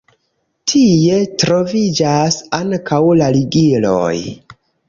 Tie 0.71 1.19
troviĝas 1.43 2.39
ankaŭ 2.61 3.03
la 3.23 3.31
ligiloj. 3.39 4.15